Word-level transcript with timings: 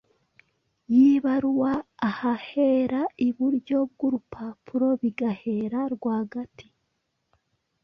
yibaruwa 0.95 1.71
ahahera 2.09 3.01
iburyo 3.27 3.77
bw’urupapuro 3.91 4.87
bigahera 5.01 5.79
rwagati. 5.95 6.67